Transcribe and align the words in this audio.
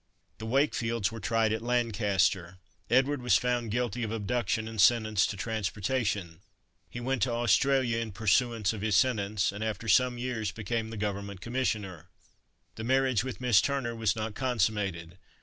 The 0.39 0.47
Wakefields 0.47 1.11
were 1.11 1.19
tried 1.19 1.53
at 1.53 1.61
Lancaster. 1.61 2.57
Edward 2.89 3.21
was 3.21 3.37
found 3.37 3.69
guilty 3.69 4.01
of 4.01 4.11
abduction 4.11 4.67
and 4.67 4.81
sentenced 4.81 5.29
to 5.29 5.37
transportation. 5.37 6.39
He 6.89 6.99
went 6.99 7.21
to 7.21 7.31
Australia 7.31 7.99
in 7.99 8.11
pursuance 8.11 8.73
of 8.73 8.81
his 8.81 8.95
sentence, 8.95 9.51
and 9.51 9.63
after 9.63 9.87
some 9.87 10.17
years 10.17 10.49
became 10.51 10.89
the 10.89 10.97
Government 10.97 11.39
commissioner. 11.39 12.09
The 12.77 12.83
marriage 12.83 13.23
with 13.23 13.39
Miss 13.41 13.61
Turner 13.61 13.95
was 13.95 14.15
not 14.15 14.33
consummated. 14.33 15.19